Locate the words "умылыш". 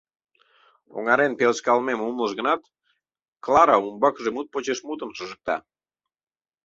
2.07-2.31